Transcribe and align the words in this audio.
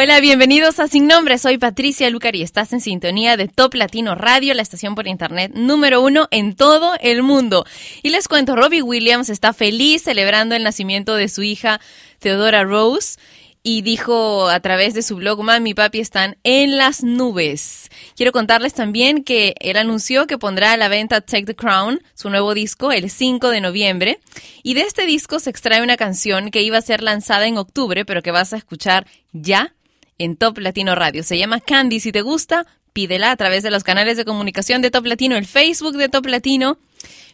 Hola, 0.00 0.20
bienvenidos 0.20 0.78
a 0.78 0.86
Sin 0.86 1.08
Nombre. 1.08 1.38
Soy 1.38 1.58
Patricia 1.58 2.08
Lucar 2.08 2.36
y 2.36 2.42
estás 2.42 2.72
en 2.72 2.80
sintonía 2.80 3.36
de 3.36 3.48
Top 3.48 3.74
Latino 3.74 4.14
Radio, 4.14 4.54
la 4.54 4.62
estación 4.62 4.94
por 4.94 5.08
internet 5.08 5.50
número 5.56 6.00
uno 6.00 6.28
en 6.30 6.54
todo 6.54 6.92
el 7.00 7.24
mundo. 7.24 7.66
Y 8.04 8.10
les 8.10 8.28
cuento, 8.28 8.54
Robbie 8.54 8.82
Williams 8.82 9.28
está 9.28 9.52
feliz 9.52 10.04
celebrando 10.04 10.54
el 10.54 10.62
nacimiento 10.62 11.16
de 11.16 11.28
su 11.28 11.42
hija 11.42 11.80
Theodora 12.20 12.62
Rose 12.62 13.18
y 13.64 13.82
dijo 13.82 14.48
a 14.48 14.60
través 14.60 14.94
de 14.94 15.02
su 15.02 15.16
blog, 15.16 15.42
Mami 15.42 15.70
y 15.70 15.74
Papi 15.74 15.98
están 15.98 16.38
en 16.44 16.76
las 16.76 17.02
nubes. 17.02 17.90
Quiero 18.14 18.30
contarles 18.30 18.74
también 18.74 19.24
que 19.24 19.56
él 19.58 19.76
anunció 19.76 20.28
que 20.28 20.38
pondrá 20.38 20.74
a 20.74 20.76
la 20.76 20.86
venta 20.86 21.22
Take 21.22 21.44
the 21.44 21.56
Crown, 21.56 22.00
su 22.14 22.30
nuevo 22.30 22.54
disco, 22.54 22.92
el 22.92 23.10
5 23.10 23.50
de 23.50 23.60
noviembre. 23.60 24.20
Y 24.62 24.74
de 24.74 24.82
este 24.82 25.06
disco 25.06 25.40
se 25.40 25.50
extrae 25.50 25.82
una 25.82 25.96
canción 25.96 26.52
que 26.52 26.62
iba 26.62 26.78
a 26.78 26.82
ser 26.82 27.02
lanzada 27.02 27.48
en 27.48 27.58
octubre, 27.58 28.04
pero 28.04 28.22
que 28.22 28.30
vas 28.30 28.52
a 28.52 28.58
escuchar 28.58 29.08
ya 29.32 29.74
en 30.18 30.36
Top 30.36 30.58
Latino 30.58 30.94
Radio. 30.94 31.22
Se 31.22 31.38
llama 31.38 31.60
Candy. 31.60 32.00
Si 32.00 32.12
te 32.12 32.22
gusta, 32.22 32.66
pídela 32.92 33.30
a 33.30 33.36
través 33.36 33.62
de 33.62 33.70
los 33.70 33.84
canales 33.84 34.16
de 34.16 34.24
comunicación 34.24 34.82
de 34.82 34.90
Top 34.90 35.06
Latino, 35.06 35.36
el 35.36 35.46
Facebook 35.46 35.96
de 35.96 36.08
Top 36.08 36.26
Latino, 36.26 36.78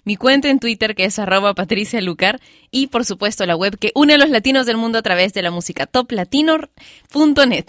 mi 0.05 0.17
cuenta 0.17 0.49
en 0.51 0.59
Twitter 0.59 0.95
que 0.95 1.07
es 1.07 1.19
arroba 1.19 1.55
Patricia 1.55 2.01
Lucar 2.01 2.41
y 2.71 2.89
por 2.89 3.05
supuesto 3.05 3.47
la 3.47 3.57
web 3.57 3.79
que 3.79 3.91
une 3.95 4.15
a 4.15 4.19
los 4.19 4.29
latinos 4.29 4.67
del 4.67 4.77
mundo 4.77 4.99
a 4.99 5.03
través 5.03 5.33
de 5.33 5.43
la 5.43 5.51
música 5.51 5.87
toplatino.net. 5.87 7.67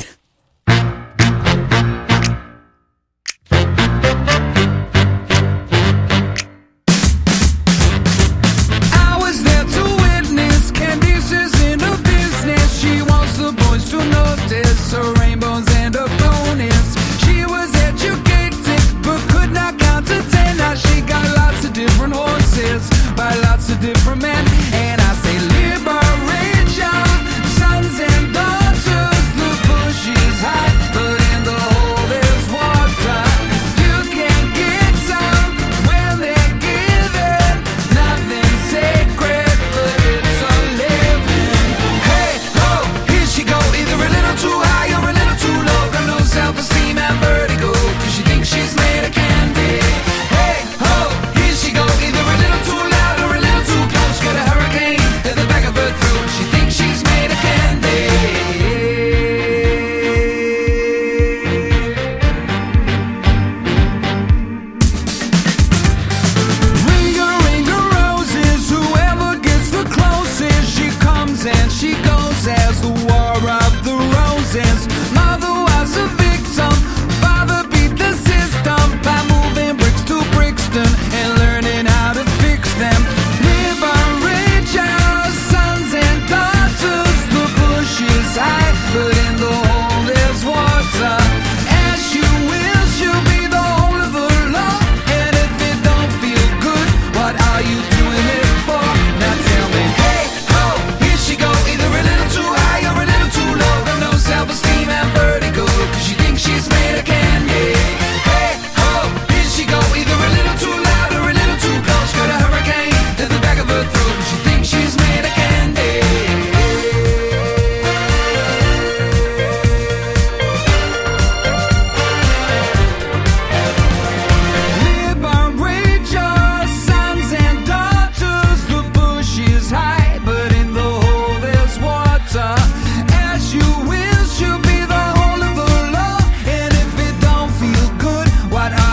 rainbows 15.20 15.68
and 15.76 15.94
the 15.94 16.06
ponies. 16.22 16.90
She 17.24 17.46
was 17.46 17.74
educated 17.90 18.82
but 19.04 19.20
could 19.32 19.52
not 19.52 19.78
count 19.80 20.08
to 20.08 20.22
ten. 20.32 20.58
Now 20.58 20.76
she 20.76 21.02
got 21.02 21.26
lots 21.36 21.66
of 21.66 21.74
different 21.74 22.14
horses 22.14 22.90
by 23.16 23.34
lots 23.48 23.70
of 23.70 23.80
different 23.80 24.22
men. 24.22 24.65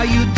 you 0.05 0.32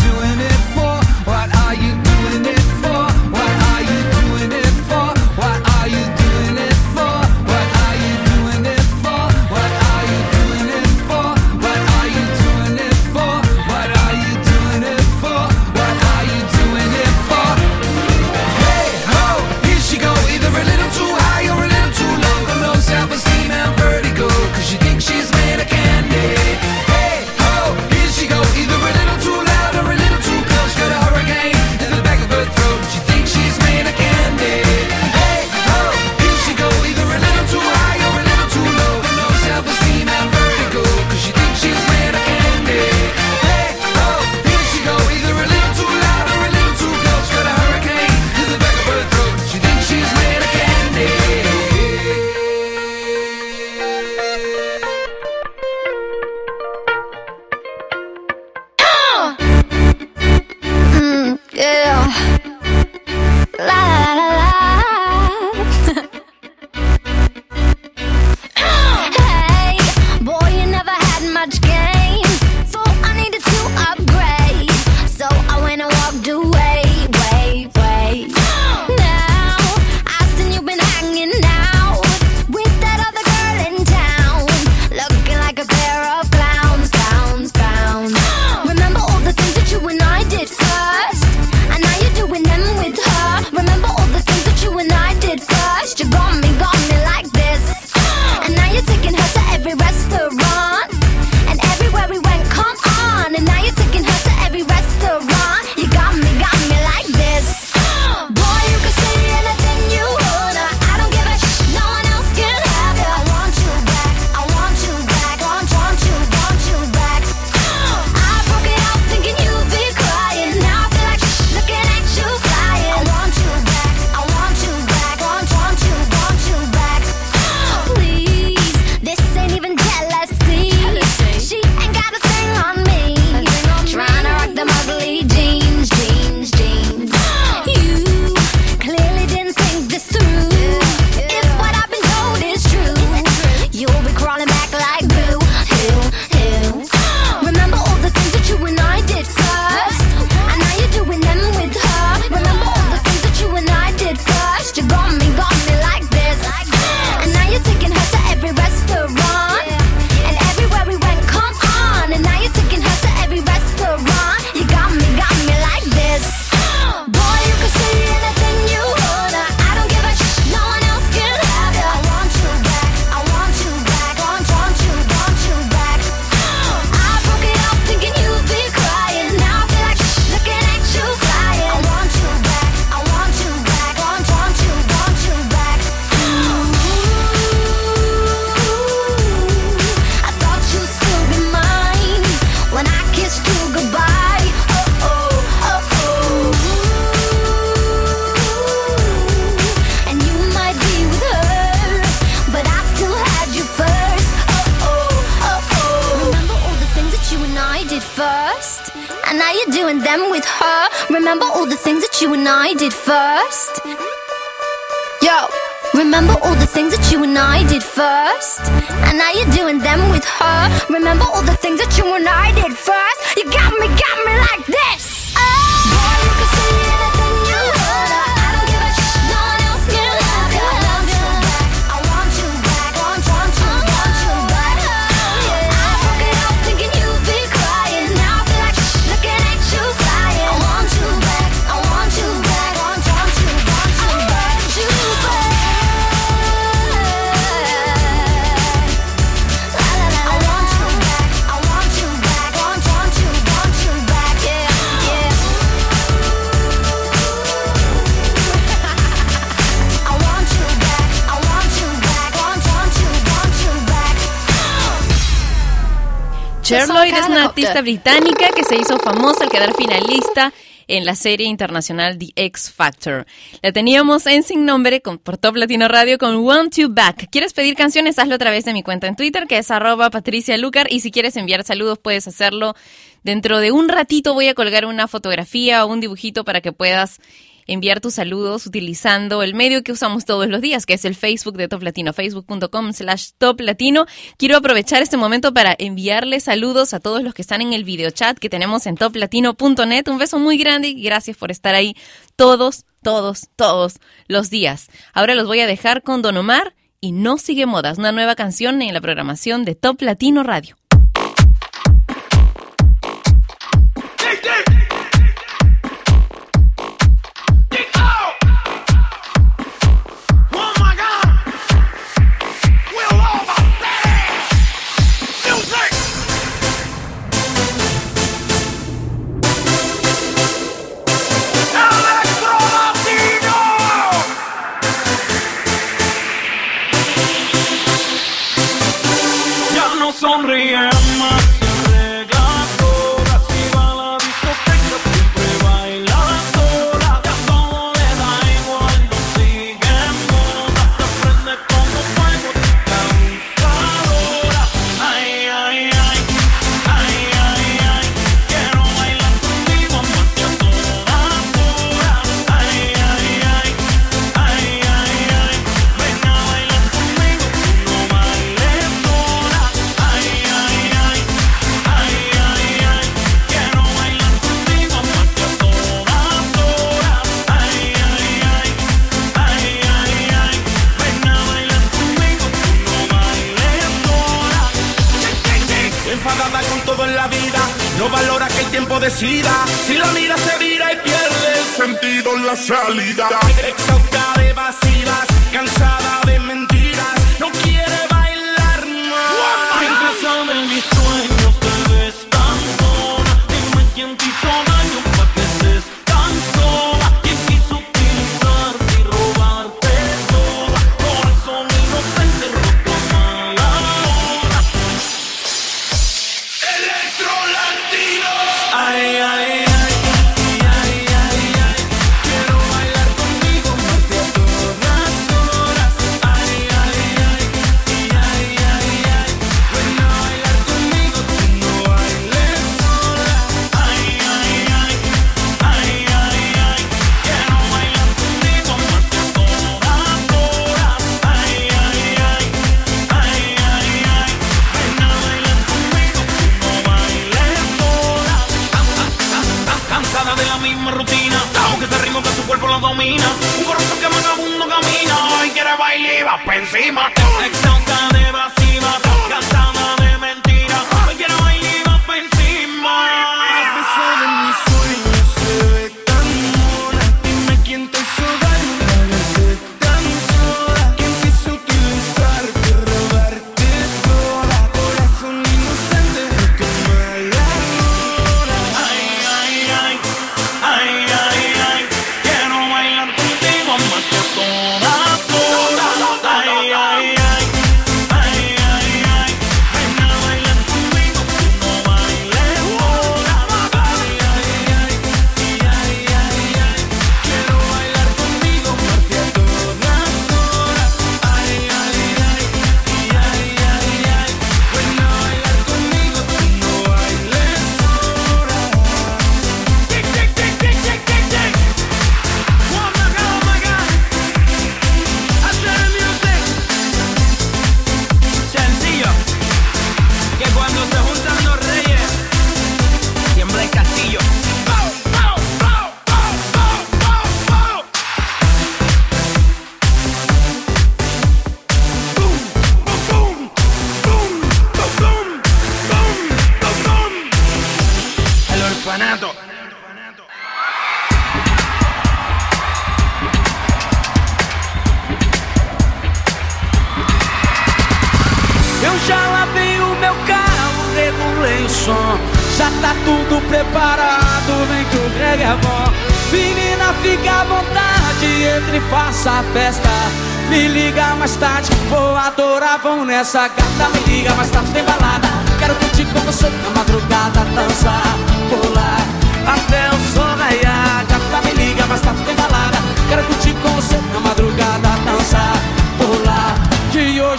artista 267.54 267.82
británica 267.82 268.50
que 268.50 268.64
se 268.64 268.74
hizo 268.74 268.98
famosa 268.98 269.44
al 269.44 269.50
quedar 269.50 269.76
finalista 269.76 270.52
en 270.88 271.04
la 271.04 271.14
serie 271.14 271.46
internacional 271.46 272.18
The 272.18 272.30
X 272.34 272.72
Factor. 272.72 273.26
La 273.62 273.70
teníamos 273.70 274.26
en 274.26 274.42
sin 274.42 274.64
nombre 274.64 275.00
con, 275.00 275.18
por 275.18 275.38
Top 275.38 275.54
Latino 275.54 275.86
Radio 275.86 276.18
con 276.18 276.34
One 276.34 276.70
Two 276.70 276.88
Back. 276.90 277.28
¿Quieres 277.30 277.52
pedir 277.52 277.76
canciones? 277.76 278.18
Hazlo 278.18 278.34
a 278.34 278.38
través 278.38 278.64
de 278.64 278.72
mi 278.72 278.82
cuenta 278.82 279.06
en 279.06 279.14
Twitter, 279.14 279.46
que 279.46 279.58
es 279.58 279.70
arroba 279.70 280.10
Patricia 280.10 280.58
Lucar. 280.58 280.88
Y 280.90 280.98
si 280.98 281.12
quieres 281.12 281.36
enviar 281.36 281.62
saludos, 281.62 282.00
puedes 282.00 282.26
hacerlo. 282.26 282.74
Dentro 283.22 283.60
de 283.60 283.70
un 283.70 283.88
ratito 283.88 284.34
voy 284.34 284.48
a 284.48 284.54
colgar 284.54 284.84
una 284.84 285.06
fotografía 285.06 285.84
o 285.84 285.92
un 285.92 286.00
dibujito 286.00 286.44
para 286.44 286.60
que 286.60 286.72
puedas 286.72 287.20
enviar 287.66 288.00
tus 288.00 288.14
saludos 288.14 288.66
utilizando 288.66 289.42
el 289.42 289.54
medio 289.54 289.82
que 289.82 289.92
usamos 289.92 290.24
todos 290.24 290.48
los 290.48 290.60
días, 290.60 290.86
que 290.86 290.94
es 290.94 291.04
el 291.04 291.14
Facebook 291.14 291.56
de 291.56 291.68
Top 291.68 291.82
Latino, 291.82 292.12
facebook.com 292.12 292.92
slash 292.92 293.30
Top 293.38 293.60
Latino. 293.60 294.06
Quiero 294.36 294.56
aprovechar 294.56 295.02
este 295.02 295.16
momento 295.16 295.52
para 295.54 295.74
enviarle 295.78 296.40
saludos 296.40 296.94
a 296.94 297.00
todos 297.00 297.22
los 297.22 297.34
que 297.34 297.42
están 297.42 297.62
en 297.62 297.72
el 297.72 297.84
videochat 297.84 298.38
que 298.38 298.50
tenemos 298.50 298.86
en 298.86 298.96
toplatino.net. 298.96 300.08
Un 300.08 300.18
beso 300.18 300.38
muy 300.38 300.58
grande 300.58 300.88
y 300.88 301.02
gracias 301.02 301.36
por 301.36 301.50
estar 301.50 301.74
ahí 301.74 301.96
todos, 302.36 302.84
todos, 303.02 303.48
todos 303.56 304.00
los 304.28 304.50
días. 304.50 304.88
Ahora 305.12 305.34
los 305.34 305.46
voy 305.46 305.60
a 305.60 305.66
dejar 305.66 306.02
con 306.02 306.22
Don 306.22 306.36
Omar 306.36 306.74
y 307.00 307.12
No 307.12 307.36
Sigue 307.38 307.66
Modas, 307.66 307.98
una 307.98 308.12
nueva 308.12 308.34
canción 308.34 308.80
en 308.80 308.94
la 308.94 309.00
programación 309.00 309.64
de 309.64 309.74
Top 309.74 310.00
Latino 310.00 310.42
Radio. 310.42 310.76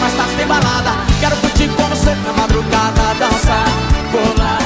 Mas 0.00 0.14
tarde 0.14 0.34
tem 0.36 0.46
balada. 0.46 0.92
Quero 1.20 1.36
curtir 1.36 1.68
com 1.68 1.82
você 1.84 2.14
na 2.14 2.32
madrugada, 2.32 3.14
dançar, 3.18 3.68
pular 4.10 4.58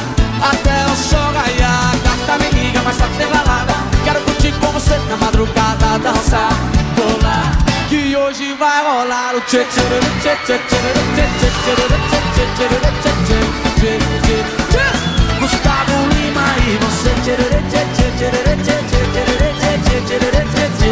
até 0.42 0.86
o 0.86 0.96
sol 0.96 1.32
raiar. 1.32 1.94
Gata 2.04 2.38
me 2.42 2.50
liga, 2.60 2.80
mas 2.84 2.96
tarde 2.96 3.16
tem 3.16 3.26
balada. 3.28 3.74
Quero 4.04 4.20
curtir 4.22 4.52
com 4.52 4.72
você 4.72 4.98
na 5.08 5.16
madrugada, 5.16 5.98
dançar, 5.98 6.52
pular. 6.96 7.52
Que 7.88 8.16
hoje 8.16 8.54
vai 8.54 8.82
rolar 8.84 9.34
o 9.34 9.40
tchê 9.42 9.64
tchê 9.64 9.82
tchê 10.22 10.36
tchê 10.46 10.58
tchê 10.68 10.78
tchê 10.78 11.26
tchê 11.38 11.50
tchê 11.50 12.46
tchê 12.56 12.90
tchê 13.76 13.98
tchê 14.70 14.86
Gustavo 15.40 15.96
Lima 16.14 16.46
e 16.68 16.78
você 16.78 17.10
tchê 17.22 17.34
tchê 17.34 17.82
tchê 17.96 18.10
tchê 18.16 18.28
tchê 18.30 18.60
tchê 18.60 18.76
tchê 19.84 19.98
tchê 20.06 20.18
tchê 20.30 20.66
tchê 20.78 20.89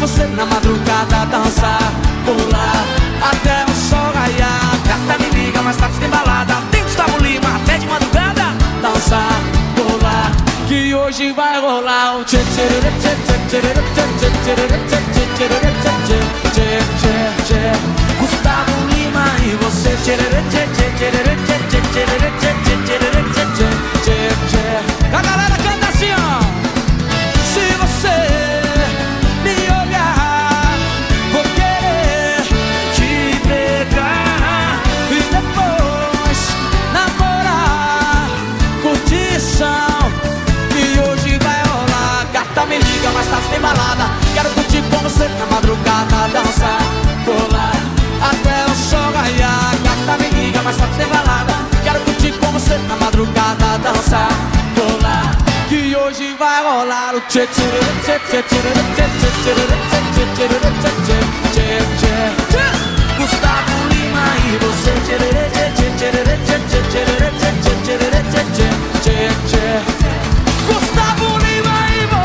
você 0.00 0.24
na 0.28 0.46
madrugada 0.46 1.26
Dançar, 1.26 1.92
pular, 2.24 2.84
até 3.30 3.64
o 3.70 3.74
sol 3.74 4.12
raiar 4.14 4.70
Gata 4.86 5.22
me 5.22 5.28
liga, 5.30 5.62
mais 5.62 5.76
tarde 5.76 5.98
tem 5.98 6.08
balada 6.08 6.54
Tem 6.70 6.82
Gustavo 6.82 7.18
Lima, 7.18 7.56
até 7.56 7.76
de 7.76 7.86
madrugada 7.86 8.54
Dançar, 8.80 9.40
pular, 9.76 10.32
que 10.66 10.94
hoje 10.94 11.32
vai 11.32 11.60
rolar 11.60 12.16
o 12.16 12.24
tchê 12.24 12.38
tchê 12.38 12.66
tchê 13.00 13.14
tchê 13.46 13.60
tchê 13.60 13.60
tchê 13.60 13.70
tchê 13.90 14.30
tchê 14.30 14.60
tchê 16.50 16.68
tchê 16.96 17.14
tchê 17.44 17.62
Gustavo 18.20 18.72
Lima 18.88 19.26
e 19.44 19.56
você 19.62 19.90
tchê 20.02 20.16
tchê 20.16 20.30
tchê 20.50 20.90
tchê 20.96 21.10
tchê 21.10 21.80
tchê 21.92 22.20
tchê 22.32 22.59
Gustavo 63.16 63.88
Lima 63.88 64.26
e 64.40 64.56
você. 64.56 64.94
Gustavo 70.66 71.38
Lima. 71.38 71.70
E 71.98 72.08
você 72.08 72.20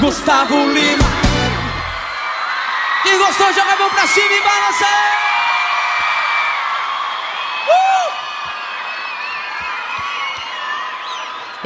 Gustavo 0.00 0.72
Lima 0.72 1.04
Quem 3.04 3.18
gostou, 3.18 3.52
joga 3.54 3.72
a 3.72 3.76
mão 3.76 3.90
pra 3.90 4.06
cima 4.06 4.34
e 4.34 4.40
balança. 4.42 4.84
aí 4.84 4.95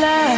love. 0.01 0.30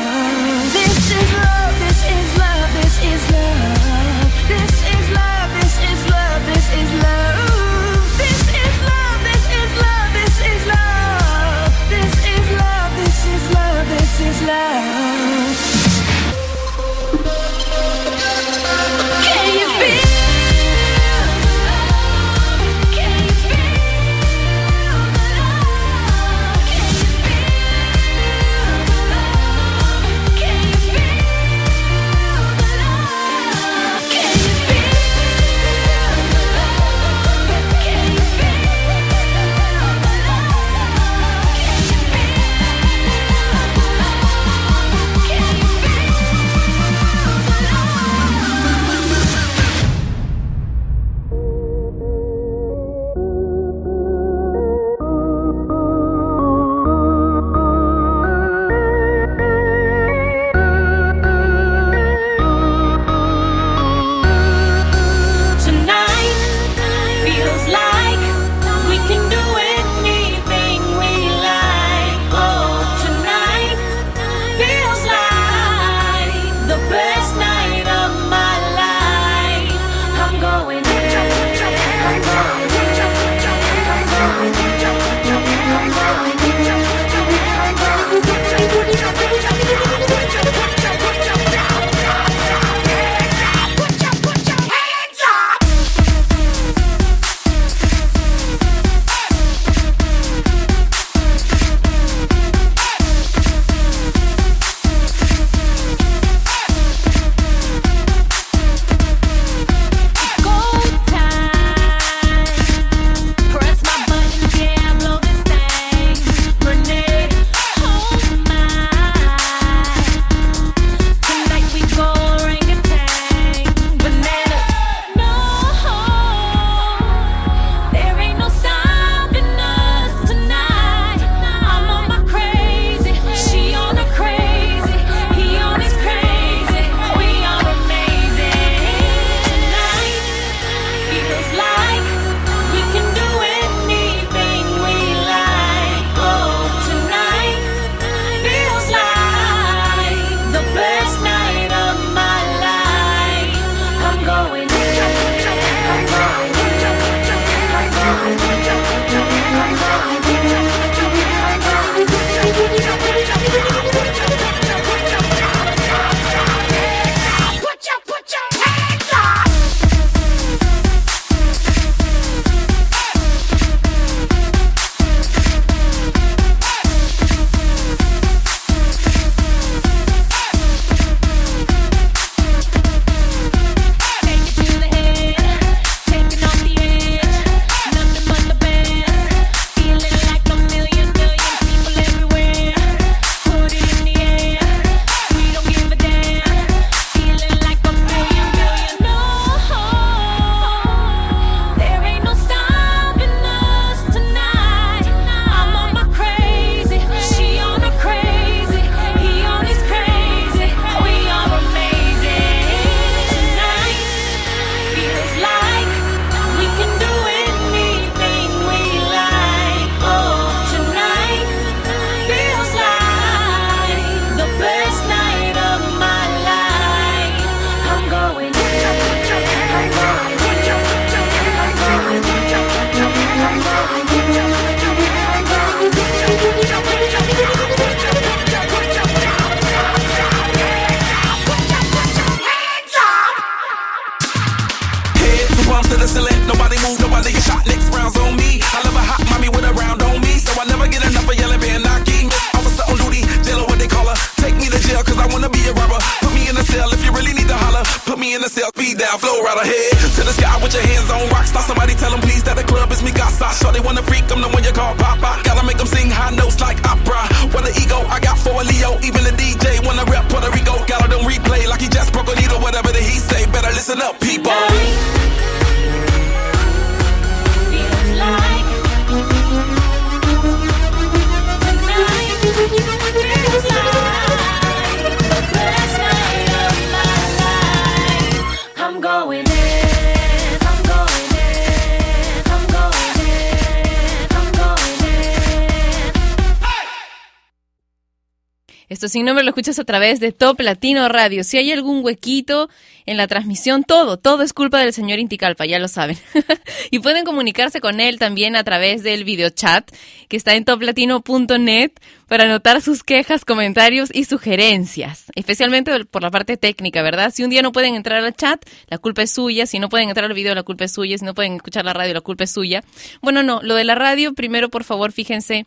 Esto 299.03 299.11
sin 299.11 299.25
nombre 299.25 299.43
lo 299.43 299.49
escuchas 299.49 299.79
a 299.79 299.83
través 299.83 300.21
de 300.21 300.31
Top 300.31 300.61
Latino 300.61 301.09
Radio. 301.09 301.43
Si 301.43 301.57
hay 301.57 301.73
algún 301.73 302.05
huequito 302.05 302.69
en 303.05 303.17
la 303.17 303.27
transmisión, 303.27 303.83
todo, 303.83 304.15
todo 304.15 304.43
es 304.43 304.53
culpa 304.53 304.79
del 304.79 304.93
señor 304.93 305.19
Inticalpa, 305.19 305.65
ya 305.65 305.77
lo 305.77 305.89
saben. 305.89 306.17
y 306.89 306.99
pueden 306.99 307.25
comunicarse 307.25 307.81
con 307.81 307.99
él 307.99 308.17
también 308.17 308.55
a 308.55 308.63
través 308.63 309.03
del 309.03 309.25
videochat 309.25 309.91
que 310.29 310.37
está 310.37 310.55
en 310.55 310.63
toplatino.net 310.63 311.91
para 312.29 312.45
anotar 312.45 312.81
sus 312.81 313.03
quejas, 313.03 313.43
comentarios 313.43 314.09
y 314.13 314.23
sugerencias, 314.23 315.25
especialmente 315.35 316.05
por 316.05 316.21
la 316.21 316.31
parte 316.31 316.55
técnica, 316.55 317.01
¿verdad? 317.01 317.33
Si 317.35 317.43
un 317.43 317.49
día 317.49 317.61
no 317.61 317.73
pueden 317.73 317.95
entrar 317.95 318.23
al 318.23 318.33
chat, 318.33 318.65
la 318.87 318.99
culpa 318.99 319.23
es 319.23 319.31
suya, 319.31 319.65
si 319.65 319.79
no 319.79 319.89
pueden 319.89 320.07
entrar 320.07 320.27
al 320.27 320.33
video, 320.33 320.55
la 320.55 320.63
culpa 320.63 320.85
es 320.85 320.93
suya, 320.93 321.17
si 321.17 321.25
no 321.25 321.33
pueden 321.33 321.55
escuchar 321.55 321.83
la 321.83 321.91
radio, 321.91 322.13
la 322.13 322.21
culpa 322.21 322.45
es 322.45 322.51
suya. 322.51 322.85
Bueno, 323.21 323.43
no, 323.43 323.59
lo 323.63 323.75
de 323.75 323.83
la 323.83 323.95
radio, 323.95 324.33
primero 324.33 324.69
por 324.69 324.85
favor 324.85 325.11
fíjense 325.11 325.65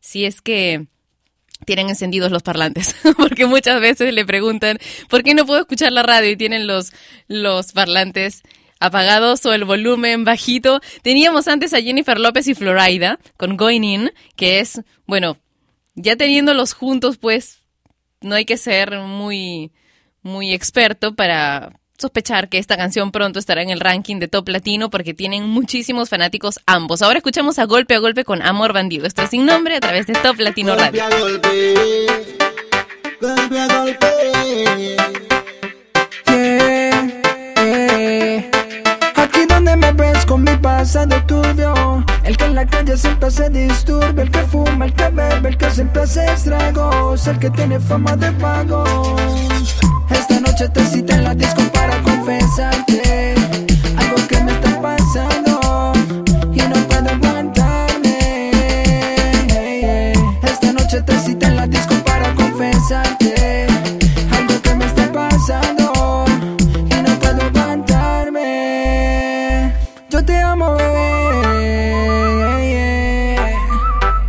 si 0.00 0.24
es 0.24 0.40
que 0.40 0.88
tienen 1.64 1.88
encendidos 1.88 2.30
los 2.30 2.42
parlantes, 2.42 2.96
porque 3.16 3.46
muchas 3.46 3.80
veces 3.80 4.12
le 4.12 4.24
preguntan, 4.24 4.78
¿por 5.08 5.22
qué 5.22 5.34
no 5.34 5.46
puedo 5.46 5.60
escuchar 5.60 5.92
la 5.92 6.02
radio 6.02 6.30
y 6.30 6.36
tienen 6.36 6.66
los, 6.66 6.92
los 7.28 7.72
parlantes 7.72 8.42
apagados 8.80 9.44
o 9.46 9.52
el 9.52 9.64
volumen 9.64 10.24
bajito? 10.24 10.80
Teníamos 11.02 11.48
antes 11.48 11.74
a 11.74 11.80
Jennifer 11.80 12.18
López 12.18 12.48
y 12.48 12.54
Florida 12.54 13.18
con 13.36 13.56
Going 13.56 13.84
In, 13.84 14.12
que 14.36 14.60
es, 14.60 14.80
bueno, 15.06 15.38
ya 15.94 16.16
teniéndolos 16.16 16.72
juntos, 16.74 17.18
pues 17.18 17.62
no 18.20 18.34
hay 18.34 18.44
que 18.44 18.56
ser 18.56 18.98
muy, 18.98 19.72
muy 20.22 20.52
experto 20.52 21.14
para 21.14 21.78
sospechar 22.02 22.48
que 22.48 22.58
esta 22.58 22.76
canción 22.76 23.10
pronto 23.12 23.38
estará 23.38 23.62
en 23.62 23.70
el 23.70 23.80
ranking 23.80 24.18
de 24.18 24.28
top 24.28 24.48
latino 24.48 24.90
porque 24.90 25.14
tienen 25.14 25.48
muchísimos 25.48 26.10
fanáticos 26.10 26.60
ambos. 26.66 27.00
Ahora 27.00 27.18
escuchamos 27.18 27.58
a 27.58 27.64
golpe 27.64 27.94
a 27.94 27.98
golpe 27.98 28.24
con 28.24 28.42
Amor 28.42 28.72
Bandido. 28.72 29.06
Esto 29.06 29.22
es 29.22 29.30
sin 29.30 29.46
nombre 29.46 29.76
a 29.76 29.80
través 29.80 30.06
de 30.06 30.12
Top 30.14 30.38
Latino 30.38 30.74
Golpe 30.74 30.98
Radio. 30.98 31.04
a 31.04 31.20
golpe, 31.20 32.06
golpe 33.20 33.60
a 33.60 33.66
golpe. 33.68 34.06
Yeah, 36.26 37.06
yeah. 37.56 38.50
Aquí 39.16 39.46
donde 39.48 39.76
me 39.76 39.92
ves 39.92 40.26
con 40.26 40.42
mi 40.42 40.56
pasado 40.56 41.22
turbio 41.26 42.04
El 42.24 42.36
que 42.36 42.44
en 42.44 42.54
la 42.54 42.66
calle 42.66 42.96
siempre 42.96 43.30
se 43.30 43.48
disturbe 43.50 44.22
El 44.22 44.30
que 44.30 44.40
fuma, 44.40 44.86
el 44.86 44.94
que 44.94 45.08
bebe, 45.08 45.50
el 45.50 45.56
que 45.56 45.70
siempre 45.70 46.02
hace 46.02 46.24
estragos 46.24 47.26
El 47.26 47.38
que 47.38 47.50
tiene 47.50 47.78
fama 47.78 48.16
de 48.16 48.30
vago 48.30 48.84
Esta 50.12 50.40
noche 50.40 50.68
te 50.68 50.84
cité 50.86 51.14
en 51.14 51.24
la 51.24 51.34
disco 51.34 51.62
para 51.72 52.00
confesarte 52.02 53.34
Algo 53.96 54.16
que 54.28 54.40
me 54.40 54.52
está 54.52 54.80
pasando 54.80 55.92
Y 56.54 56.62
no 56.62 56.76
puedo 56.88 57.10
aguantarme 57.10 58.18
Esta 60.42 60.72
noche 60.72 61.02
te 61.02 61.18
cité 61.18 61.46
en 61.46 61.56
la 61.56 61.66
disco 61.66 61.94
para 62.04 62.32
confesarte 62.34 63.66
Algo 64.36 64.62
que 64.62 64.74
me 64.74 64.84
está 64.86 65.10
pasando 65.12 66.24
y 66.90 66.94
no 67.02 67.18
puedo 67.18 67.42
aguantarme. 67.42 68.42
Yo 70.08 70.24
te 70.24 70.36
amo, 70.40 70.76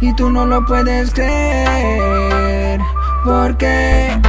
y 0.02 0.13
tú 0.15 0.30
no 0.30 0.46
lo 0.46 0.65
puedes 0.65 1.12
creer, 1.13 2.80
porque 3.24 4.19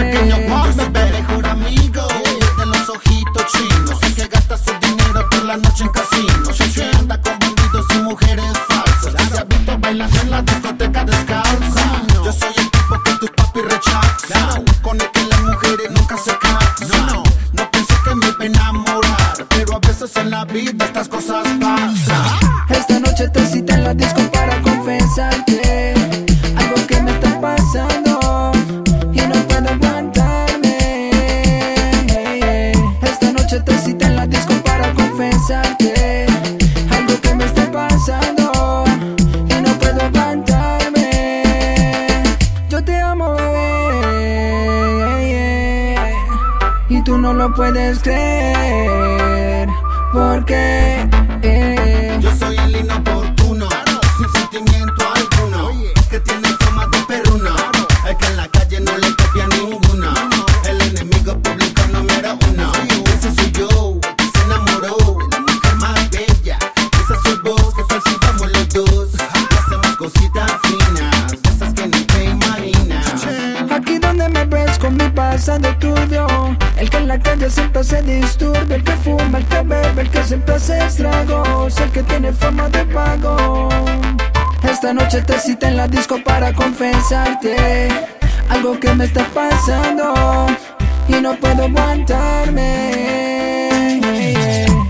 Pequeño 0.00 0.36
Juan, 0.48 0.76
mi 0.76 1.10
mejor 1.12 1.46
amigo 1.46 2.06
de 2.56 2.66
los 2.66 2.88
ojitos 2.88 3.44
chinos. 3.52 4.02
El 4.02 4.14
que 4.14 4.26
gasta 4.28 4.56
su 4.56 4.72
dinero 4.80 5.28
por 5.30 5.44
la 5.44 5.58
noche 5.58 5.84
en 5.84 5.90
casinos. 5.90 6.56
Que 6.74 6.84
anda 6.96 7.20
con 7.20 7.38
bandidos 7.38 7.86
y 7.94 7.98
mujeres 7.98 8.52
falsas. 8.66 9.28
Se 9.30 9.38
ha 9.38 9.44
visto 9.44 9.78
bailando 9.78 10.20
en 10.22 10.30
la 10.30 10.40
discoteca 10.40 11.04
descalza. 11.04 12.02
Yo 12.14 12.32
soy 12.32 12.48
el 12.56 12.70
tipo 12.70 13.02
que 13.04 13.12
tus 13.20 13.30
papi 13.32 13.60
rechazan. 13.60 14.64
Con 14.80 14.98
el 14.98 15.10
que 15.10 15.22
las 15.24 15.42
mujeres 15.42 15.90
nunca 15.90 16.16
se 16.16 16.38
casan. 16.38 17.22
No 17.52 17.70
pensé 17.70 17.94
que 18.02 18.14
me 18.14 18.26
iba 18.28 18.36
a 18.40 18.46
enamorar. 18.46 19.46
Pero 19.50 19.76
a 19.76 19.80
veces 19.80 20.16
en 20.16 20.30
la 20.30 20.46
vida 20.46 20.86
estas 20.86 21.08
cosas 21.08 21.46
puedes 47.72 48.00
creer, 48.00 48.29
noche 85.10 85.26
te 85.26 85.38
cité 85.40 85.66
en 85.66 85.76
la 85.76 85.88
disco 85.88 86.22
para 86.22 86.52
confesarte. 86.52 87.88
Algo 88.48 88.78
que 88.78 88.94
me 88.94 89.04
está 89.06 89.24
pasando 89.34 90.46
Y 91.08 91.14
no 91.20 91.34
puedo 91.36 91.64
aguantarme. 91.64 92.90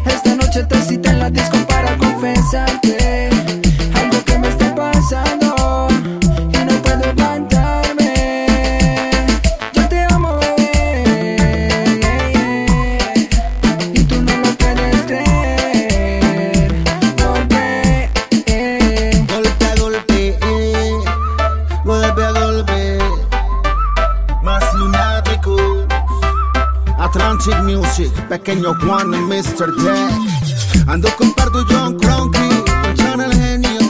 Esta 0.04 0.34
noche 0.34 0.64
te 0.64 0.82
cité 0.82 1.08
en 1.08 1.20
la 1.20 1.30
disco 1.30 1.56
para 1.66 1.96
confesarte 1.96 3.29
Mr. 29.40 29.74
Deck. 29.74 30.86
Ando 30.86 31.08
con 31.16 31.32
Pardo 31.32 31.64
John 31.70 31.98
Cronky, 31.98 32.46
con 32.82 32.94
Channel 32.94 33.32
Genio 33.32 33.80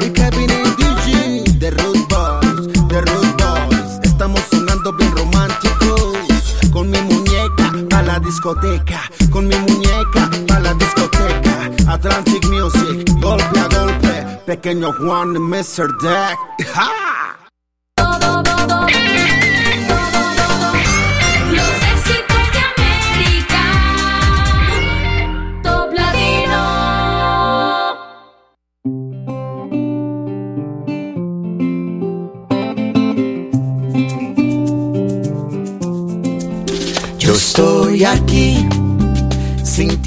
y 0.00 0.08
Kevin 0.10 0.50
y 0.50 0.82
DJ 0.82 1.58
de 1.58 1.70
Root 1.72 2.08
Boys, 2.08 2.88
de 2.88 3.00
Root 3.02 3.42
Boys. 3.42 4.00
Estamos 4.04 4.40
sonando 4.50 4.94
bien 4.94 5.14
románticos, 5.14 6.56
con 6.72 6.88
mi 6.90 6.98
muñeca 7.02 7.72
pa' 7.90 8.02
la 8.04 8.18
discoteca, 8.20 9.02
con 9.30 9.48
mi 9.48 9.56
muñeca 9.56 10.30
pa' 10.48 10.60
la 10.60 10.72
discoteca. 10.72 11.70
Atlantic 11.92 12.46
Music, 12.46 13.06
golpe 13.20 13.60
a 13.60 13.68
golpe, 13.68 14.40
pequeño 14.46 14.94
Juan 14.94 15.32
Mr. 15.38 15.88
Deck. 16.00 16.68
¡Ja! 16.72 17.05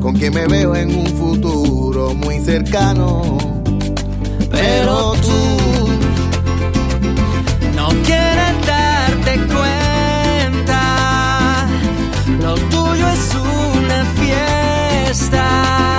con 0.00 0.14
quien 0.14 0.34
me 0.34 0.46
veo 0.46 0.74
en 0.74 0.94
un 0.94 1.06
futuro 1.06 2.14
muy 2.14 2.38
cercano. 2.40 3.38
Pero 4.50 5.12
tú 5.14 5.88
no 7.76 7.88
quieres 8.04 8.66
darte 8.66 9.36
cuenta, 9.54 10.80
lo 12.40 12.54
tuyo 12.54 13.08
es 13.08 13.34
una 13.34 14.04
fiesta. 14.16 15.97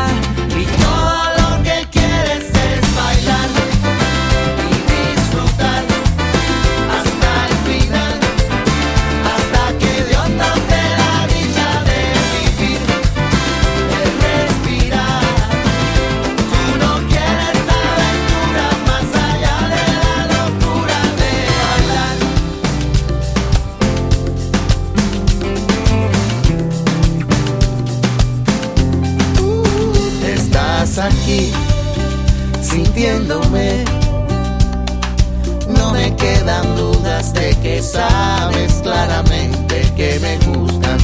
Quedan 36.20 36.76
dudas 36.76 37.34
de 37.34 37.56
que 37.62 37.82
sabes 37.82 38.74
claramente 38.84 39.82
que 39.96 40.20
me 40.20 40.38
gustas. 40.46 41.02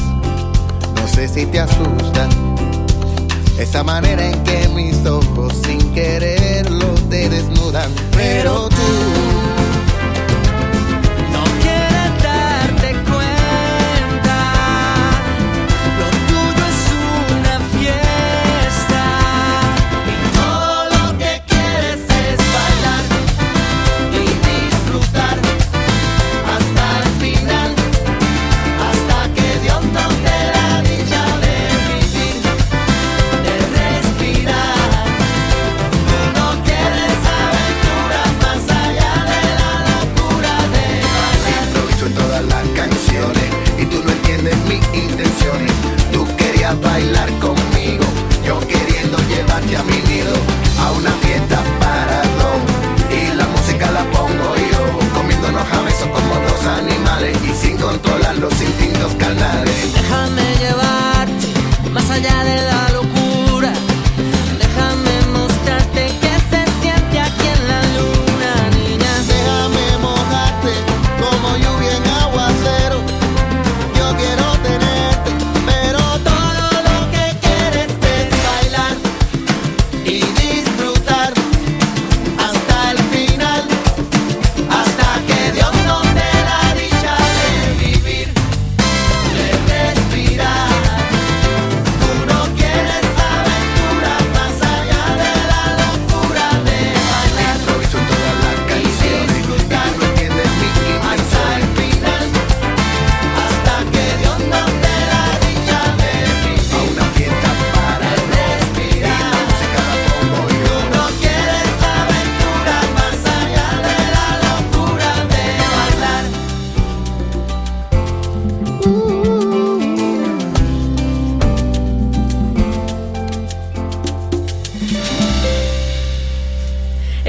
No 0.94 1.08
sé 1.08 1.28
si 1.28 1.46
te 1.46 1.60
asusta 1.60 2.28
esa 3.58 3.82
manera 3.82 4.24
en 4.24 4.44
que 4.44 4.68
mis 4.68 5.04
ojos 5.06 5.54
sin 5.64 5.78
quererlo 5.94 6.94
te 7.10 7.28
desnudan. 7.28 7.90
Pero 8.12 8.68
tú 8.68 9.55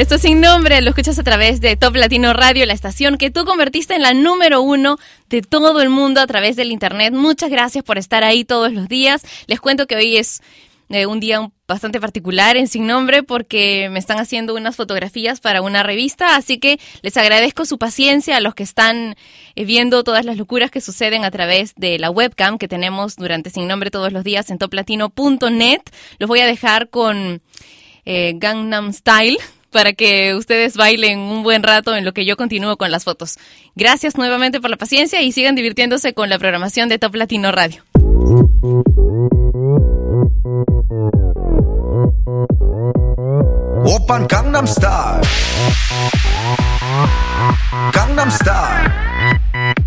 Esto 0.08 0.16
es 0.16 0.22
sin 0.22 0.40
nombre, 0.40 0.80
lo 0.80 0.92
escuchas 0.92 1.20
a 1.20 1.24
través 1.24 1.60
de 1.60 1.76
Top 1.76 1.94
Latino 1.98 2.32
Radio, 2.32 2.66
la 2.66 2.72
estación 2.72 3.18
que 3.18 3.30
tú 3.30 3.44
convertiste 3.44 3.94
en 3.94 4.04
la 4.04 4.14
número 4.14 4.62
uno 4.62 4.98
de 5.28 5.42
todo 5.42 5.82
el 5.82 5.90
mundo 5.90 6.22
a 6.22 6.28
través 6.28 6.56
del 6.56 6.72
internet. 6.72 7.14
Muchas 7.14 7.50
gracias 7.50 7.84
por 7.84 7.98
estar 7.98 8.24
ahí 8.24 8.46
todos 8.46 8.72
los 8.72 8.88
días. 8.88 9.26
Les 9.48 9.60
cuento 9.60 9.86
que 9.86 9.98
hoy 9.98 10.16
es 10.16 10.42
eh, 10.88 11.08
un 11.08 11.20
día 11.20 11.52
bastante 11.68 12.00
particular 12.00 12.56
en 12.56 12.70
Sin 12.70 12.88
Nombre 12.88 13.22
porque 13.22 13.90
me 13.92 14.00
están 14.00 14.18
haciendo 14.18 14.56
unas 14.56 14.78
fotografías 14.78 15.42
para 15.42 15.62
una 15.62 15.84
revista, 15.84 16.38
así 16.38 16.58
que 16.58 16.80
les 17.02 17.18
agradezco 17.18 17.66
su 17.66 17.78
paciencia 17.78 18.38
a 18.38 18.40
los 18.40 18.56
que 18.56 18.64
están 18.64 19.18
eh, 19.58 19.66
viendo 19.66 20.06
todas 20.06 20.24
las 20.24 20.38
locuras 20.38 20.72
que 20.72 20.80
suceden 20.80 21.26
a 21.26 21.32
través 21.32 21.76
de 21.76 22.00
la 22.00 22.12
webcam 22.12 22.60
que 22.60 22.70
tenemos 22.70 23.18
durante 23.18 23.50
Sin 23.50 23.68
Nombre 23.68 23.92
todos 23.92 24.14
los 24.14 24.24
días 24.24 24.52
en 24.52 24.58
toplatino.net. 24.58 25.82
Los 26.18 26.30
voy 26.30 26.40
a 26.40 26.46
dejar 26.46 26.88
con 26.88 27.42
eh, 28.06 28.36
Gangnam 28.38 28.94
Style 28.94 29.38
para 29.72 29.94
que 29.94 30.36
ustedes 30.36 30.78
bailen 30.78 31.20
un 31.20 31.44
buen 31.44 31.64
rato 31.64 31.96
en 31.96 32.06
lo 32.06 32.14
que 32.14 32.26
yo 32.26 32.38
continúo 32.38 32.78
con 32.78 32.92
las 32.92 33.04
fotos. 33.04 33.38
Gracias 33.76 34.18
nuevamente 34.18 34.62
por 34.62 34.70
la 34.70 34.78
paciencia 34.78 35.22
y 35.22 35.32
sigan 35.32 35.56
divirtiéndose 35.56 36.14
con 36.14 36.30
la 36.30 36.40
programación 36.40 36.90
de 36.90 37.00
Top 37.00 37.16
Latino 37.16 37.52
Radio. 37.52 37.84
Open 43.86 44.28
Gangnam 44.28 44.68
Style. 44.68 45.22
Gangnam 47.94 48.32
Style. 48.32 49.87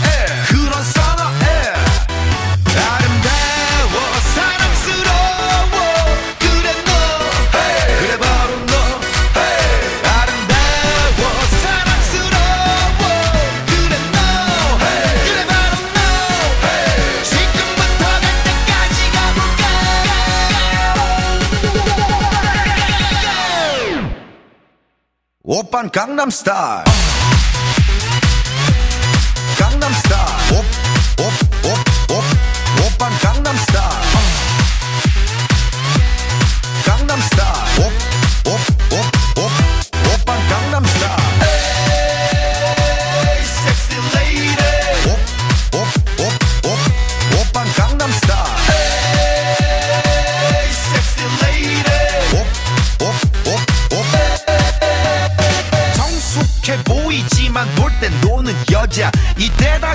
오빤 25.53 25.89
강남스타일 25.89 26.85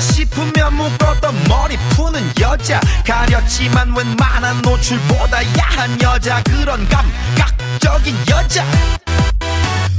싶으면 0.01 0.75
묶었던 0.75 1.45
머리 1.49 1.77
푸는 1.91 2.33
여자. 2.41 2.81
가렸지만 3.07 3.95
웬만한 3.97 4.63
노출보다 4.63 5.39
야한 5.59 6.01
여자. 6.03 6.43
그런 6.43 6.87
감각적인 6.89 8.17
여자. 8.29 8.65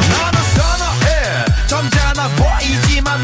나는 0.10 0.41
선어해. 0.56 1.45
점잖아 1.68 2.28
보이지만 2.30 3.24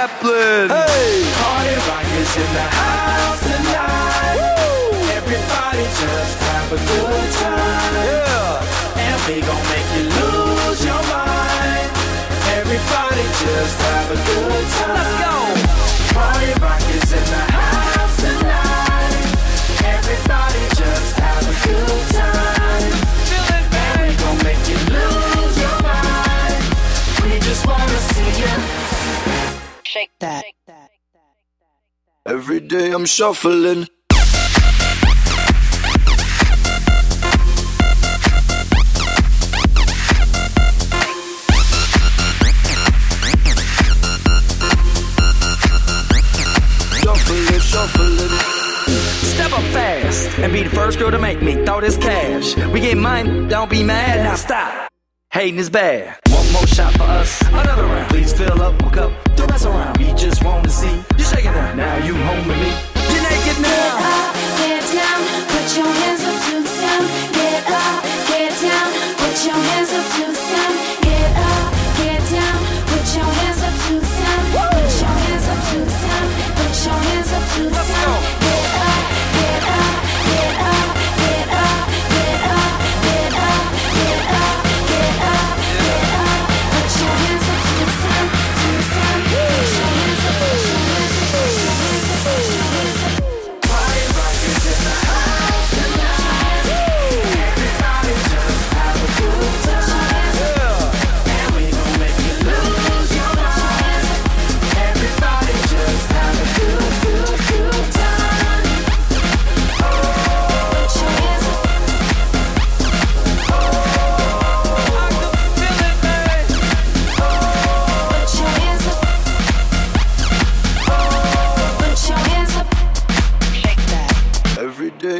Hey! 0.00 0.06
Party 0.08 1.76
rock 1.84 2.08
is 2.16 2.36
in 2.36 2.50
the 2.54 2.66
house 2.72 3.40
tonight. 3.44 4.32
Woo! 4.40 4.96
Everybody 5.12 5.84
just 5.84 6.40
have 6.40 6.72
a 6.72 6.80
good 6.88 7.32
time. 7.36 7.94
Yeah! 8.08 8.96
And 8.96 9.20
we 9.28 9.42
gon' 9.44 9.64
make 9.68 9.88
you 9.92 10.04
lose 10.08 10.80
your 10.86 11.02
mind. 11.04 11.92
Everybody 12.48 13.24
just 13.44 13.76
have 13.76 14.08
a 14.08 14.16
good 14.16 14.64
time. 14.80 14.96
Let's 14.96 15.12
go! 15.20 15.36
Party 16.16 16.52
rock 16.64 16.80
is 16.96 17.12
in 17.12 17.24
the 17.28 17.49
Every 32.30 32.60
day 32.60 32.92
I'm 32.92 33.06
shuffling. 33.06 33.88
and 50.42 50.52
be 50.52 50.62
the 50.62 50.70
first 50.70 50.98
girl 50.98 51.10
to 51.10 51.18
make 51.18 51.42
me 51.42 51.64
throw 51.64 51.80
this 51.80 51.96
cash. 51.96 52.56
We 52.68 52.80
get 52.80 52.96
mine, 52.96 53.48
don't 53.48 53.68
be 53.68 53.82
mad, 53.82 54.22
now 54.22 54.36
stop. 54.36 54.88
Hating 55.30 55.58
is 55.58 55.68
bad 55.68 56.18
more 56.60 56.66
shot 56.66 56.92
for 56.92 57.04
us. 57.04 57.40
Another 57.48 57.84
round, 57.84 58.08
please 58.10 58.32
fill 58.32 58.60
up, 58.62 58.80
my 58.82 58.90
cup. 58.90 59.12
don't 59.34 59.50
mess 59.50 59.64
around. 59.64 59.96
We 59.96 60.12
just 60.12 60.44
want 60.44 60.64
to 60.64 60.70
see 60.70 60.94
you 61.16 61.24
shaking 61.24 61.54
up. 61.54 61.74
Now 61.74 61.96
you 62.04 62.14
home 62.14 62.46
with 62.48 62.58
me. 62.58 62.89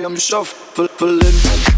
I'm 0.05 0.17
shuffling. 0.17 1.70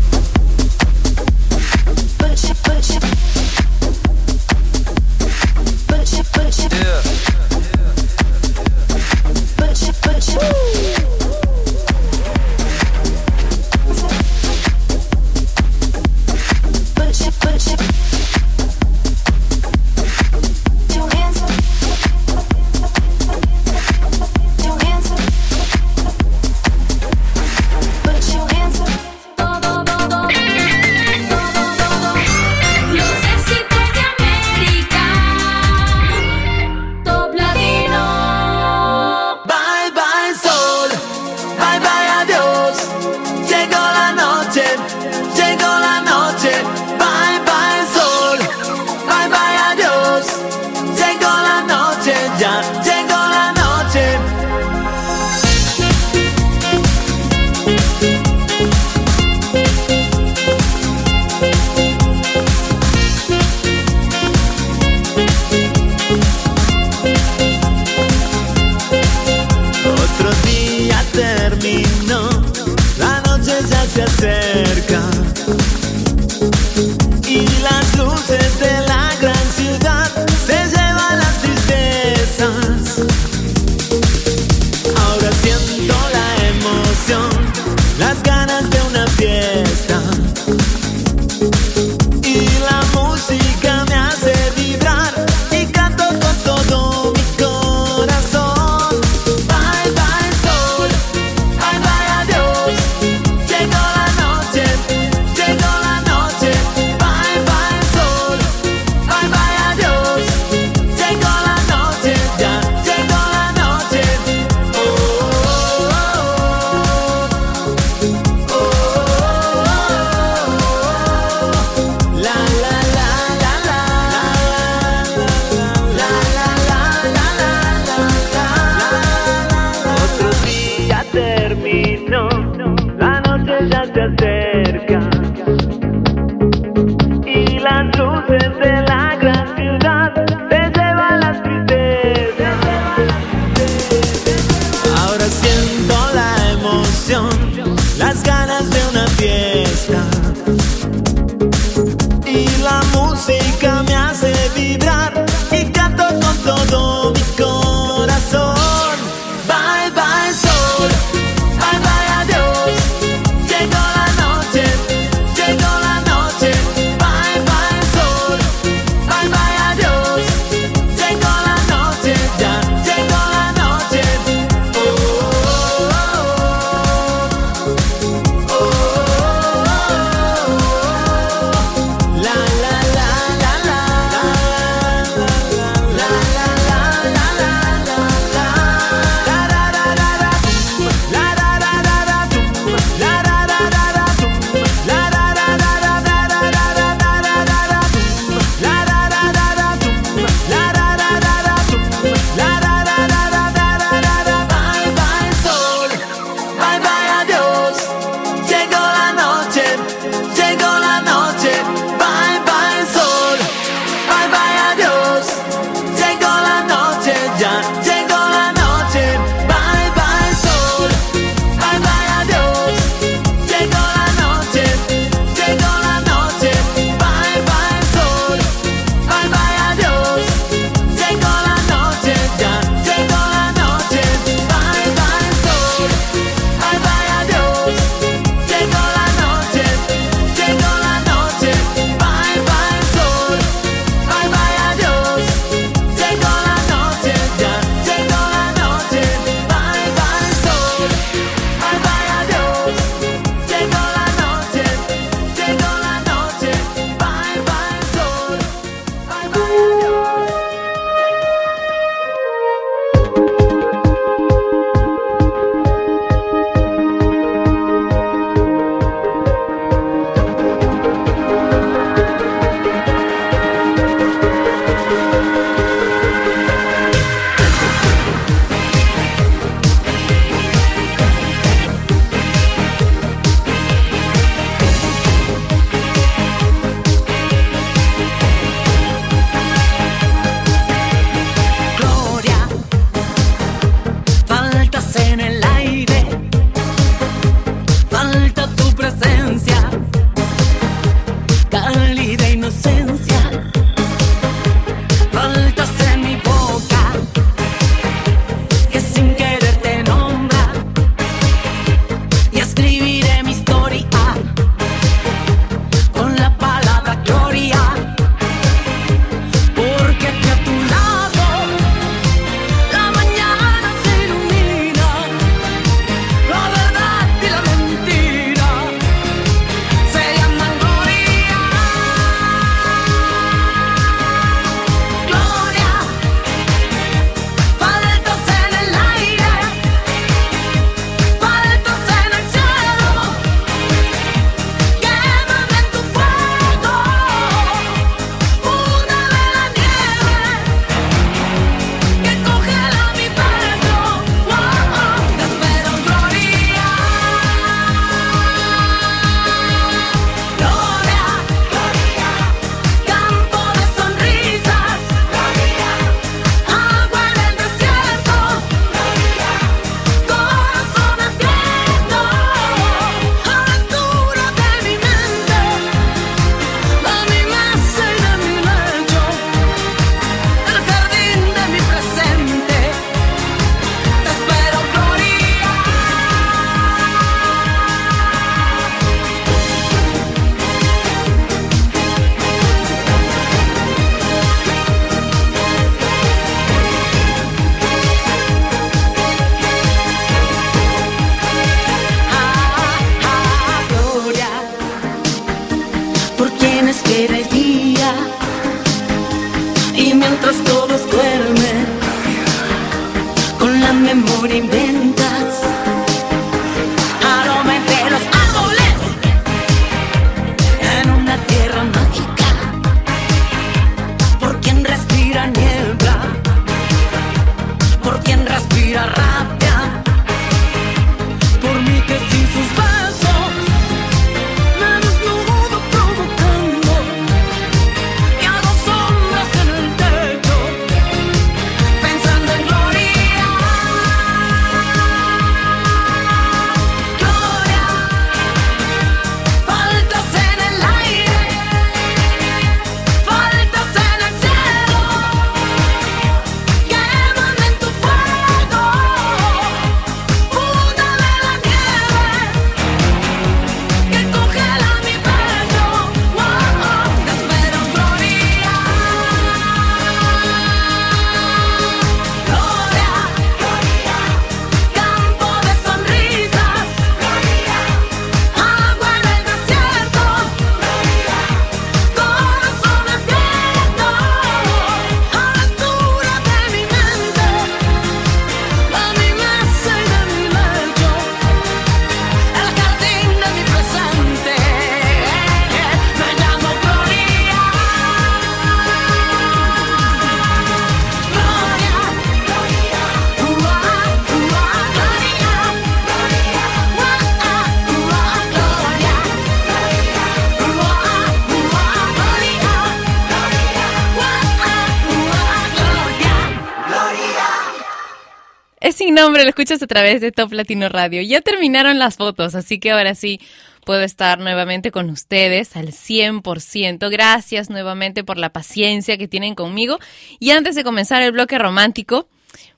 Lo 519.22 519.28
escuchas 519.28 519.62
a 519.62 519.68
través 519.68 520.00
de 520.00 520.10
Top 520.10 520.32
Latino 520.32 520.68
Radio. 520.68 521.00
Ya 521.00 521.20
terminaron 521.20 521.78
las 521.78 521.96
fotos, 521.96 522.34
así 522.34 522.58
que 522.58 522.72
ahora 522.72 522.96
sí 522.96 523.20
puedo 523.64 523.82
estar 523.82 524.18
nuevamente 524.18 524.72
con 524.72 524.90
ustedes 524.90 525.56
al 525.56 525.68
100%. 525.68 526.90
Gracias 526.90 527.48
nuevamente 527.48 528.02
por 528.02 528.18
la 528.18 528.30
paciencia 528.30 528.98
que 528.98 529.06
tienen 529.06 529.36
conmigo. 529.36 529.78
Y 530.18 530.30
antes 530.30 530.56
de 530.56 530.64
comenzar 530.64 531.02
el 531.02 531.12
bloque 531.12 531.38
romántico, 531.38 532.08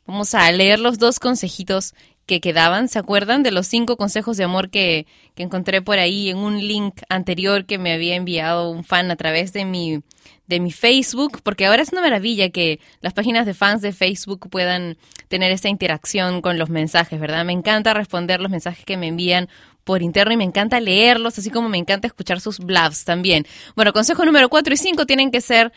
vamos 0.07 0.35
a 0.35 0.51
leer 0.53 0.81
los 0.81 0.99
dos 0.99 1.21
consejitos 1.21 1.95
que 2.25 2.41
quedaban. 2.41 2.89
¿Se 2.89 2.99
acuerdan 2.99 3.43
de 3.43 3.51
los 3.51 3.67
cinco 3.67 3.99
consejos 3.99 4.39
de 4.39 4.45
amor 4.45 4.71
que, 4.71 5.07
que 5.35 5.43
encontré 5.43 5.83
por 5.83 5.99
ahí 5.99 6.31
en 6.31 6.39
un 6.39 6.67
link 6.67 7.03
anterior 7.11 7.67
que 7.67 7.77
me 7.77 7.93
había 7.93 8.17
enviado 8.17 8.71
un 8.71 8.85
fan 8.85 9.11
a 9.11 9.17
través 9.17 9.53
de 9.53 9.67
mi, 9.67 10.01
de 10.47 10.61
mi 10.61 10.73
Facebook? 10.73 11.41
Porque 11.43 11.67
ahora 11.67 11.83
es 11.83 11.93
una 11.93 12.01
maravilla 12.01 12.51
que 12.51 12.81
las 13.01 13.15
páginas 13.15 13.47
de 13.47 13.55
fans 13.55 13.83
de 13.83 13.93
Facebook 13.93 14.49
puedan 14.51 14.97
tener 15.29 15.53
esta 15.53 15.69
interacción 15.69 16.43
con 16.43 16.59
los 16.59 16.71
mensajes, 16.71 17.19
¿verdad? 17.21 17.45
Me 17.45 17.53
encanta 17.53 17.95
responder 17.95 18.41
los 18.41 18.51
mensajes 18.51 18.85
que 18.85 18.97
me 18.97 19.09
envían 19.09 19.49
por 19.85 20.03
interno 20.03 20.33
y 20.33 20.37
me 20.37 20.45
encanta 20.45 20.81
leerlos, 20.81 21.39
así 21.39 21.51
como 21.51 21.69
me 21.69 21.79
encanta 21.79 22.07
escuchar 22.07 22.41
sus 22.41 22.59
bluffs 22.59 23.05
también. 23.05 23.47
Bueno, 23.77 23.93
consejo 23.93 24.25
número 24.25 24.49
4 24.49 24.75
y 24.75 24.77
5 24.77 25.07
tienen 25.07 25.31
que 25.31 25.41
ser 25.41 25.73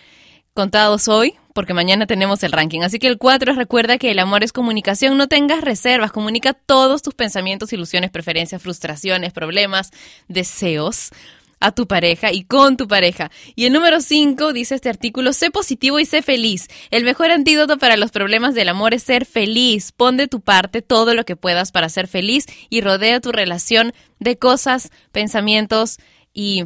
contados 0.54 1.08
hoy, 1.08 1.36
porque 1.54 1.74
mañana 1.74 2.08
tenemos 2.08 2.42
el 2.44 2.52
ranking. 2.52 2.82
Así 2.82 3.00
que 3.00 3.08
el 3.08 3.18
4 3.18 3.52
es 3.52 3.58
recuerda 3.58 3.98
que 3.98 4.12
el 4.12 4.20
amor 4.20 4.44
es 4.44 4.52
comunicación, 4.52 5.18
no 5.18 5.28
tengas 5.28 5.62
reservas, 5.62 6.12
comunica 6.12 6.54
todos 6.54 7.02
tus 7.02 7.14
pensamientos, 7.14 7.74
ilusiones, 7.74 8.10
preferencias, 8.10 8.62
frustraciones, 8.62 9.34
problemas, 9.34 9.92
deseos 10.28 11.12
a 11.60 11.72
tu 11.72 11.88
pareja 11.88 12.32
y 12.32 12.44
con 12.44 12.78
tu 12.78 12.88
pareja. 12.88 13.32
Y 13.56 13.66
el 13.66 13.74
número 13.74 14.02
5 14.02 14.54
dice 14.54 14.76
este 14.76 14.90
artículo, 14.90 15.34
sé 15.34 15.52
positivo 15.52 16.00
y 16.00 16.06
sé 16.06 16.22
feliz. 16.22 16.68
El 16.92 17.04
mejor 17.04 17.32
antídoto 17.32 17.78
para 17.78 17.98
los 17.98 18.12
problemas 18.12 18.56
del 18.56 18.70
amor 18.70 18.94
es 18.94 19.04
ser 19.04 19.26
feliz. 19.26 19.92
Pon 19.92 20.18
de 20.18 20.28
tu 20.28 20.42
parte 20.42 20.82
todo 20.82 21.14
lo 21.14 21.26
que 21.26 21.36
puedas 21.36 21.72
para 21.72 21.90
ser 21.90 22.08
feliz 22.08 22.46
y 22.70 22.82
rodea 22.82 23.20
tu 23.20 23.32
relación 23.32 23.94
de 24.20 24.38
cosas, 24.38 24.92
pensamientos 25.12 25.98
y 26.34 26.66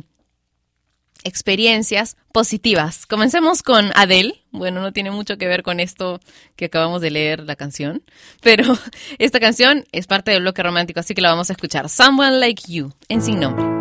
experiencias 1.24 2.18
positivas. 2.34 3.06
Comencemos 3.06 3.64
con 3.64 3.92
Adele. 3.96 4.44
Bueno, 4.52 4.82
no 4.82 4.92
tiene 4.92 5.12
mucho 5.12 5.38
que 5.38 5.48
ver 5.48 5.64
con 5.64 5.80
esto 5.80 6.20
que 6.56 6.66
acabamos 6.66 7.02
de 7.02 7.12
leer 7.12 7.42
la 7.42 7.56
canción, 7.56 8.04
pero 8.42 8.66
esta 9.20 9.40
canción 9.40 9.86
es 9.92 10.08
parte 10.08 10.32
del 10.32 10.42
bloque 10.42 10.64
romántico, 10.64 11.00
así 11.00 11.14
que 11.14 11.22
la 11.22 11.30
vamos 11.30 11.50
a 11.50 11.54
escuchar. 11.54 11.90
Someone 11.90 12.40
Like 12.40 12.64
You, 12.72 12.92
en 13.08 13.22
sin 13.22 13.40
nombre. 13.40 13.81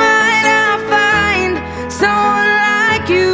like 3.01 3.09
you. 3.09 3.33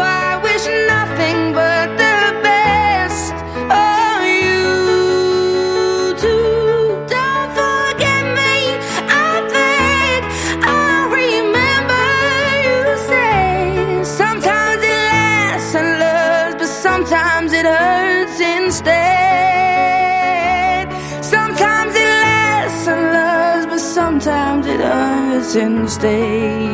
I 0.00 0.40
wish 0.42 0.66
nothing 0.66 1.52
but 1.52 1.88
the 2.02 2.18
best 2.42 3.34
of 3.68 4.24
you 4.44 4.64
too. 6.22 7.04
Don't 7.14 7.50
forget 7.60 8.24
me, 8.38 8.54
I 9.10 9.30
beg. 9.54 10.20
I 10.62 11.04
remember 11.20 12.06
you 12.66 12.80
say 13.10 14.04
sometimes 14.04 14.80
it 14.82 14.98
lasts 15.12 15.74
and 15.74 15.90
loves, 15.98 16.54
but 16.60 16.68
sometimes 16.86 17.52
it 17.52 17.66
hurts 17.66 18.40
instead. 18.40 18.94
Sometimes 21.22 21.94
it 21.94 22.08
lasts 22.24 22.86
and 22.88 23.02
loves, 23.12 23.66
but 23.66 23.80
sometimes 23.80 24.66
it 24.66 24.80
hurts 24.80 25.54
instead. 25.56 26.73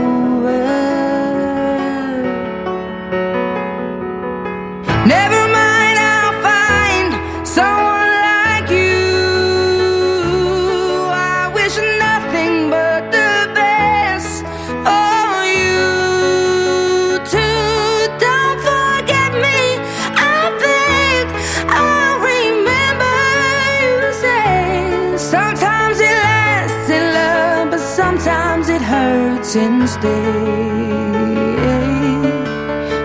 Stay. 29.87 30.21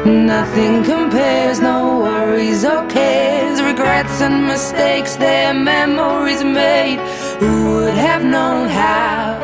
Nothing 0.04 0.84
compares, 0.84 1.60
no 1.60 2.00
worries 2.00 2.64
or 2.64 2.86
cares, 2.88 3.60
regrets 3.62 4.20
and 4.20 4.46
mistakes, 4.46 5.16
their 5.16 5.54
memories 5.54 6.42
made. 6.44 6.98
Who 7.40 7.70
would 7.70 7.94
have 7.94 8.22
known 8.24 8.68
how 8.68 9.38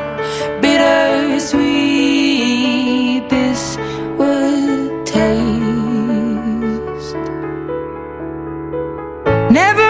bittersweet 0.60 1.62
this 3.28 3.76
would 4.18 5.06
taste? 5.06 5.22
Never. 9.50 9.81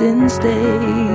since 0.00 0.38
day 0.38 1.09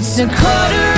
It's 0.00 0.20
a 0.20 0.28
quarter 0.28 0.97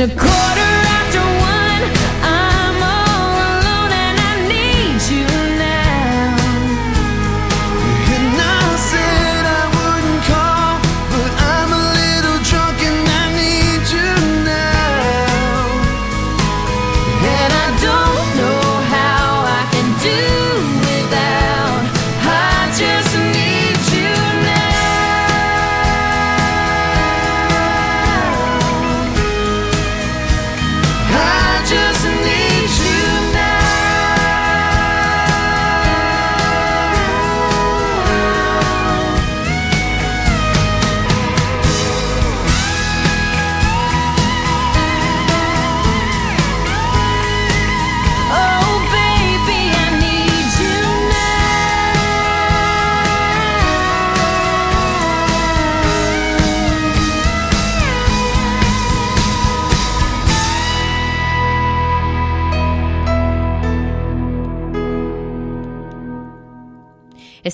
a 0.00 0.08
quarter 0.08 0.59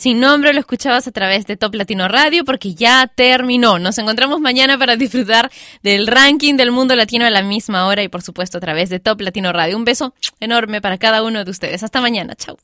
sin 0.07 0.21
nombre, 0.21 0.53
lo 0.53 0.61
escuchabas 0.61 1.09
a 1.09 1.11
través 1.11 1.49
de 1.49 1.57
Top 1.57 1.75
Latino 1.75 2.07
Radio 2.07 2.45
porque 2.45 2.75
ya 2.75 3.11
terminó. 3.13 3.81
Nos 3.81 3.99
encontramos 3.99 4.39
mañana 4.39 4.79
para 4.79 4.95
disfrutar 4.95 5.51
del 5.83 6.07
ranking 6.07 6.55
del 6.55 6.71
mundo 6.71 6.95
latino 6.95 7.27
a 7.27 7.31
la 7.31 7.43
misma 7.43 7.89
hora 7.89 8.05
y 8.05 8.09
por 8.09 8.23
supuesto 8.23 8.59
a 8.59 8.61
través 8.61 8.89
de 8.89 9.01
Top 9.01 9.21
Latino 9.21 9.53
Radio. 9.53 9.77
Un 9.77 9.85
beso 9.85 10.15
enorme 10.39 10.81
para 10.81 10.97
cada 10.97 11.25
uno 11.25 11.45
de 11.45 11.51
ustedes. 11.51 11.83
Hasta 11.83 12.01
mañana. 12.01 12.37
Chao. 12.37 12.57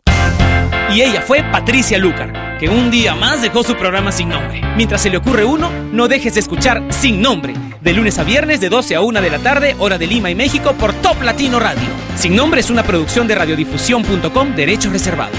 Y 0.95 1.03
ella 1.03 1.21
fue 1.21 1.43
Patricia 1.43 1.99
Lucar, 1.99 2.59
que 2.61 2.69
un 2.69 2.93
día 2.93 3.17
más 3.17 3.43
dejó 3.43 3.65
su 3.65 3.75
programa 3.75 4.13
sin 4.13 4.29
nombre. 4.29 4.61
Mientras 4.77 5.03
se 5.03 5.11
le 5.11 5.17
ocurre 5.17 5.45
uno, 5.45 5.69
no 5.91 6.07
dejes 6.07 6.35
de 6.35 6.41
escuchar 6.41 6.81
Sin 6.91 7.21
Nombre, 7.21 7.55
de 7.81 7.93
lunes 7.93 8.21
a 8.21 8.23
viernes 8.23 8.61
de 8.61 8.69
12 8.69 8.95
a 8.95 9.01
1 9.01 9.21
de 9.21 9.31
la 9.31 9.41
tarde, 9.41 9.75
hora 9.81 9.99
de 9.99 10.07
Lima 10.07 10.31
y 10.31 10.37
México, 10.37 10.77
por 10.79 10.93
Top 11.03 11.21
Latino 11.23 11.59
Radio. 11.59 11.89
Sin 12.15 12.37
Nombre 12.37 12.61
es 12.61 12.71
una 12.71 12.85
producción 12.85 13.27
de 13.27 13.35
radiodifusión.com, 13.35 14.55
derechos 14.55 14.93
reservados. 14.93 15.37